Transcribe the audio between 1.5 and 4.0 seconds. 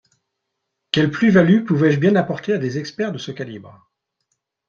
pouvais-je bien apporter à des experts de ce calibre?